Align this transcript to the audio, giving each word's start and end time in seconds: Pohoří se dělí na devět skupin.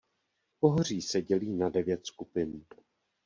Pohoří 0.59 1.01
se 1.01 1.21
dělí 1.21 1.53
na 1.55 1.69
devět 1.69 2.05
skupin. 2.05 2.65